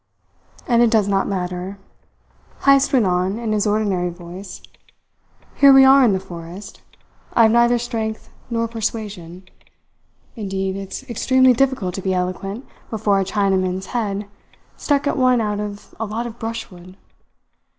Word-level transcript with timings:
"And 0.67 0.81
it 0.81 0.89
does 0.89 1.07
not 1.07 1.27
matter," 1.27 1.77
Heyst 2.61 2.91
went 2.91 3.05
on 3.05 3.37
in 3.37 3.51
his 3.51 3.67
ordinary 3.67 4.09
voice. 4.09 4.63
"Here 5.53 5.71
we 5.71 5.85
are 5.85 6.03
in 6.03 6.13
the 6.13 6.19
forest. 6.19 6.81
I 7.33 7.43
have 7.43 7.51
neither 7.51 7.77
strength 7.77 8.31
nor 8.49 8.67
persuasion. 8.67 9.47
Indeed, 10.35 10.75
it's 10.75 11.07
extremely 11.07 11.53
difficult 11.53 11.93
to 11.93 12.01
be 12.01 12.15
eloquent 12.15 12.65
before 12.89 13.19
a 13.19 13.23
Chinaman's 13.23 13.85
head 13.93 14.25
stuck 14.75 15.05
at 15.05 15.17
one 15.17 15.39
out 15.39 15.59
of 15.59 15.93
a 15.99 16.05
lot 16.07 16.25
of 16.25 16.39
brushwood. 16.39 16.97